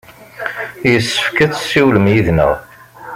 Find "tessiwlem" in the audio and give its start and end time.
1.53-2.05